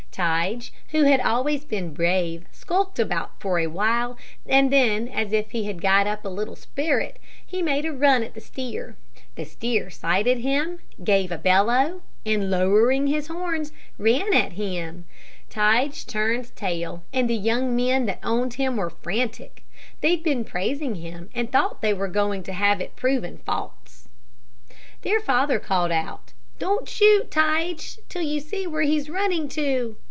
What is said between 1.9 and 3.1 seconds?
brave, skulked